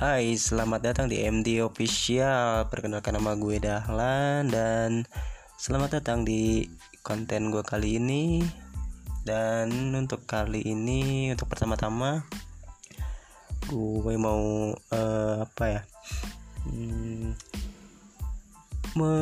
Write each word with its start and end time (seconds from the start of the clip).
Hai, 0.00 0.32
selamat 0.32 0.80
datang 0.80 1.12
di 1.12 1.20
MD 1.20 1.60
Official. 1.60 2.72
Perkenalkan 2.72 3.20
nama 3.20 3.36
gue 3.36 3.60
Dahlan 3.60 4.48
dan 4.48 5.04
selamat 5.60 6.00
datang 6.00 6.24
di 6.24 6.64
konten 7.04 7.52
gue 7.52 7.60
kali 7.60 8.00
ini. 8.00 8.40
Dan 9.28 9.92
untuk 9.92 10.24
kali 10.24 10.64
ini, 10.64 11.28
untuk 11.36 11.52
pertama-tama, 11.52 12.24
gue 13.68 14.14
mau 14.16 14.72
uh, 14.72 15.44
apa 15.44 15.64
ya? 15.68 15.82
Hmm, 16.64 17.36
me, 19.00 19.14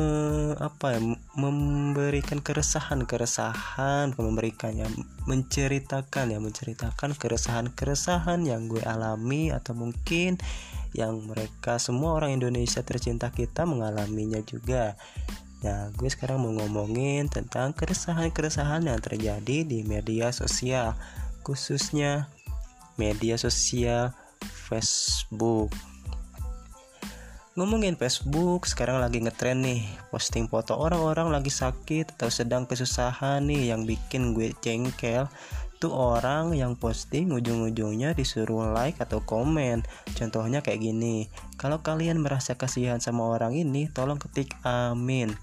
apa 0.59 0.99
ya 0.99 0.99
memberikan 1.39 2.43
keresahan 2.43 3.07
keresahan 3.07 4.11
memberikan 4.19 4.75
ya 4.75 4.91
menceritakan 5.23 6.35
ya 6.35 6.39
menceritakan 6.43 7.15
keresahan 7.15 7.71
keresahan 7.71 8.43
yang 8.43 8.67
gue 8.67 8.83
alami 8.83 9.55
atau 9.55 9.71
mungkin 9.71 10.35
yang 10.91 11.23
mereka 11.23 11.79
semua 11.79 12.19
orang 12.19 12.35
Indonesia 12.35 12.83
tercinta 12.83 13.31
kita 13.31 13.63
mengalaminya 13.63 14.43
juga 14.43 14.99
Nah, 15.59 15.91
gue 15.91 16.07
sekarang 16.07 16.39
mau 16.39 16.55
ngomongin 16.55 17.27
tentang 17.27 17.75
keresahan-keresahan 17.75 18.87
yang 18.87 18.99
terjadi 19.03 19.67
di 19.67 19.83
media 19.83 20.31
sosial, 20.31 20.95
khususnya 21.43 22.31
media 22.95 23.35
sosial 23.35 24.15
Facebook. 24.39 25.75
Ngomongin 27.59 27.99
Facebook, 27.99 28.63
sekarang 28.71 29.03
lagi 29.03 29.19
ngetren 29.19 29.59
nih 29.59 29.83
Posting 30.15 30.47
foto 30.47 30.79
orang-orang 30.79 31.27
lagi 31.27 31.51
sakit 31.51 32.15
atau 32.15 32.31
sedang 32.31 32.63
kesusahan 32.63 33.43
nih 33.43 33.75
Yang 33.75 33.81
bikin 33.99 34.31
gue 34.31 34.55
jengkel. 34.63 35.27
Tuh 35.75 35.91
orang 35.91 36.55
yang 36.55 36.79
posting 36.79 37.35
ujung-ujungnya 37.35 38.15
disuruh 38.15 38.71
like 38.71 39.03
atau 39.03 39.19
komen. 39.19 39.83
Contohnya 40.15 40.63
kayak 40.63 40.87
gini 40.87 41.27
Kalau 41.59 41.83
kalian 41.83 42.23
merasa 42.23 42.55
kasihan 42.55 43.03
sama 43.03 43.27
orang 43.27 43.51
ini, 43.51 43.91
tolong 43.91 44.23
ketik 44.23 44.55
amin. 44.63 45.35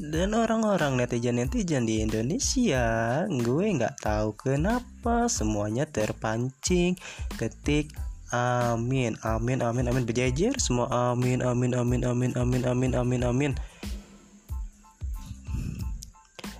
Dan 0.00 0.32
orang-orang 0.32 0.96
netizen-netizen 0.96 1.84
di 1.84 2.00
Indonesia 2.00 2.86
gue 3.28 3.66
nggak 3.68 4.00
tahu 4.00 4.32
kenapa 4.32 5.28
semuanya 5.28 5.84
terpancing 5.84 6.96
ketik 7.36 7.92
Amin, 8.28 9.16
amin, 9.24 9.64
amin, 9.64 9.88
amin 9.88 10.04
berjejer 10.04 10.60
semua. 10.60 10.88
Amin, 11.12 11.40
amin, 11.40 11.72
amin, 11.72 12.04
amin, 12.04 12.32
amin, 12.36 12.62
amin, 12.68 12.92
amin, 12.92 13.22
amin. 13.24 13.52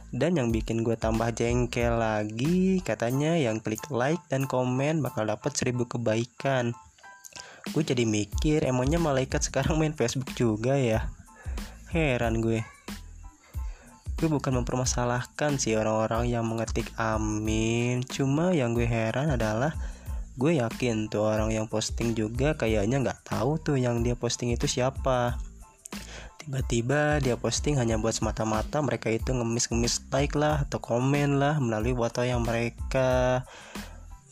Dan 0.08 0.41
yang 0.41 0.48
bikin 0.48 0.80
gue 0.80 0.96
tambah 0.96 1.28
jengkel 1.36 2.00
lagi, 2.00 2.80
katanya 2.80 3.36
yang 3.36 3.61
klik 3.61 3.84
like 3.92 4.24
dan 4.33 4.48
komen 4.48 5.05
bakal 5.05 5.28
dapat 5.28 5.52
seribu 5.52 5.84
kebaikan. 5.84 6.72
Gue 7.77 7.84
jadi 7.84 8.08
mikir, 8.08 8.64
emangnya 8.64 8.96
malaikat 8.96 9.44
sekarang 9.44 9.77
main 9.77 9.92
Facebook 9.92 10.33
juga 10.33 10.80
ya? 10.80 11.12
Heran 11.92 12.41
gue. 12.41 12.64
Gue 14.16 14.28
bukan 14.33 14.64
mempermasalahkan 14.64 15.61
sih 15.61 15.77
orang-orang 15.77 16.33
yang 16.33 16.48
mengetik 16.48 16.89
amin, 16.96 18.00
cuma 18.08 18.56
yang 18.56 18.72
gue 18.72 18.89
heran 18.89 19.28
adalah 19.36 19.77
gue 20.39 20.62
yakin 20.62 21.11
tuh 21.11 21.27
orang 21.27 21.50
yang 21.50 21.67
posting 21.67 22.14
juga 22.14 22.55
kayaknya 22.55 23.03
nggak 23.03 23.27
tahu 23.27 23.58
tuh 23.58 23.75
yang 23.75 24.06
dia 24.06 24.14
posting 24.14 24.55
itu 24.55 24.70
siapa. 24.70 25.34
Tiba-tiba 26.39 27.19
dia 27.19 27.34
posting 27.34 27.77
hanya 27.77 27.98
buat 27.98 28.14
semata-mata 28.14 28.78
mereka 28.80 29.11
itu 29.11 29.34
ngemis-ngemis 29.34 30.08
like 30.14 30.39
lah 30.39 30.64
atau 30.64 30.78
komen 30.78 31.42
lah 31.42 31.58
melalui 31.58 31.92
foto 31.92 32.22
yang 32.22 32.47
mereka 32.47 33.42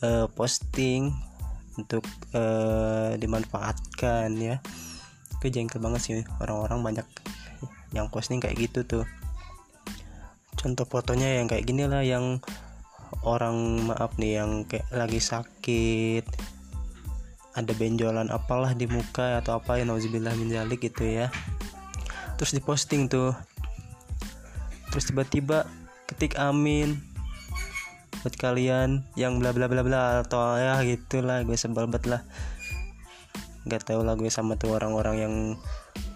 uh, 0.01 0.31
posting 0.33 1.11
untuk 1.75 2.07
uh, 2.33 3.19
dimanfaatkan 3.19 4.31
ya. 4.39 4.63
Gue 5.43 5.51
jengkel 5.51 5.83
banget 5.83 6.01
sih 6.07 6.15
orang-orang 6.39 6.87
banyak 6.87 7.07
yang 7.93 8.07
posting 8.15 8.39
kayak 8.39 8.57
gitu 8.57 8.87
tuh. 8.87 9.05
Contoh 10.57 10.87
fotonya 10.89 11.43
yang 11.43 11.51
kayak 11.51 11.67
gini 11.69 11.85
lah 11.85 12.01
yang 12.01 12.41
orang 13.27 13.87
maaf 13.89 14.15
nih 14.21 14.43
yang 14.43 14.65
kayak 14.69 14.87
lagi 14.95 15.19
sakit 15.23 16.25
ada 17.57 17.73
benjolan 17.73 18.29
apalah 18.29 18.77
di 18.77 18.85
muka 18.85 19.41
atau 19.41 19.57
apa 19.57 19.81
ya 19.81 19.89
nauzubillah 19.89 20.37
min 20.37 20.53
gitu 20.77 21.09
ya. 21.09 21.33
Terus 22.37 22.53
diposting 22.53 23.09
tuh. 23.09 23.33
Terus 24.93 25.09
tiba-tiba 25.09 25.65
ketik 26.05 26.37
amin 26.37 27.01
buat 28.21 28.37
kalian 28.37 29.09
yang 29.17 29.41
bla 29.41 29.57
bla 29.57 29.73
bla 29.73 29.81
bla 29.81 30.21
atau 30.21 30.61
ya 30.61 30.85
gitulah 30.85 31.41
gue 31.49 31.57
sebel 31.57 31.89
banget 31.89 32.05
lah. 32.13 32.23
Nggak 33.65 33.89
tahu 33.89 34.05
lah 34.05 34.21
gue 34.21 34.29
sama 34.29 34.61
tuh 34.61 34.77
orang-orang 34.77 35.17
yang 35.17 35.35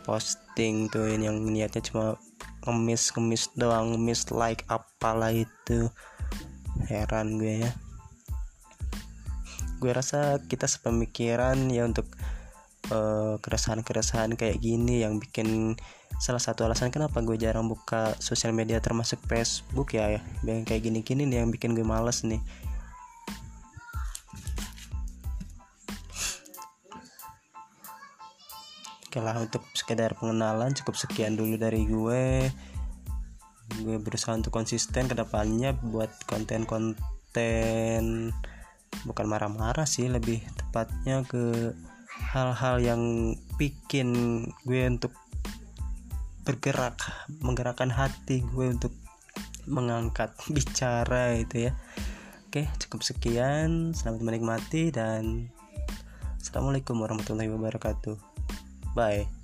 posting 0.04 0.92
tuh 0.92 1.08
yang 1.08 1.40
niatnya 1.40 1.80
cuma 1.80 2.20
ngemis 2.68 3.16
ngemis 3.16 3.48
doang 3.56 3.96
ngemis 3.96 4.28
like 4.28 4.68
apalah 4.68 5.32
itu 5.32 5.88
heran 6.90 7.38
gue 7.38 7.62
ya. 7.62 7.72
Gue 9.78 9.94
rasa 9.94 10.42
kita 10.44 10.66
sepemikiran 10.66 11.70
ya 11.70 11.86
untuk 11.86 12.10
uh, 12.90 13.38
keresahan-keresahan 13.38 14.34
kayak 14.34 14.58
gini 14.58 15.06
yang 15.06 15.22
bikin 15.22 15.78
salah 16.20 16.42
satu 16.42 16.66
alasan 16.68 16.92
kenapa 16.92 17.22
gue 17.24 17.38
jarang 17.38 17.70
buka 17.70 18.12
sosial 18.20 18.52
media 18.52 18.82
termasuk 18.82 19.22
Facebook 19.24 19.94
ya 19.94 20.18
ya. 20.18 20.20
Yang 20.42 20.68
kayak 20.68 20.82
gini-gini 20.90 21.24
nih 21.24 21.46
yang 21.46 21.54
bikin 21.54 21.72
gue 21.72 21.86
males 21.86 22.26
nih. 22.26 22.42
Oke 29.10 29.18
lah 29.18 29.42
untuk 29.42 29.66
sekedar 29.74 30.14
pengenalan 30.14 30.70
cukup 30.70 30.94
sekian 30.94 31.34
dulu 31.34 31.58
dari 31.58 31.82
gue 31.82 32.46
gue 33.78 33.96
berusaha 34.02 34.34
untuk 34.34 34.50
konsisten 34.50 35.06
ke 35.06 35.14
depannya 35.14 35.72
buat 35.78 36.10
konten-konten 36.26 38.04
bukan 39.06 39.26
marah-marah 39.30 39.86
sih 39.86 40.10
lebih 40.10 40.42
tepatnya 40.58 41.22
ke 41.24 41.72
hal-hal 42.34 42.82
yang 42.82 43.02
bikin 43.56 44.44
gue 44.66 44.82
untuk 44.84 45.14
bergerak 46.44 46.98
menggerakkan 47.40 47.92
hati 47.92 48.42
gue 48.42 48.66
untuk 48.74 48.92
mengangkat 49.70 50.34
bicara 50.54 51.38
itu 51.38 51.70
ya. 51.70 51.72
Oke 52.50 52.66
cukup 52.82 53.06
sekian 53.06 53.94
selamat 53.94 54.26
menikmati 54.26 54.90
dan 54.90 55.54
assalamualaikum 56.42 56.98
warahmatullahi 56.98 57.48
wabarakatuh. 57.52 58.18
Bye 58.98 59.39